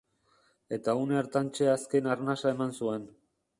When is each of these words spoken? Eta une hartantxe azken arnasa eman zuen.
Eta 0.77 0.95
une 1.01 1.19
hartantxe 1.19 1.69
azken 1.75 2.11
arnasa 2.17 2.57
eman 2.57 2.77
zuen. 2.83 3.09